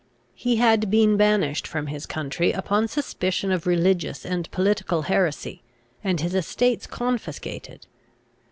[0.33, 5.61] He had been banished his country upon suspicion of religious and political heresy,
[6.03, 7.85] and his estates confiscated.